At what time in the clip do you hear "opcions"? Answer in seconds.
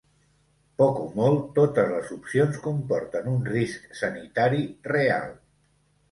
2.15-2.57